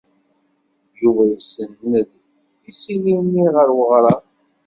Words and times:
Yuba 1.01 1.23
isenned 1.37 2.11
isili-nni 2.69 3.45
ɣer 3.55 3.69
weɣrab. 3.77 4.23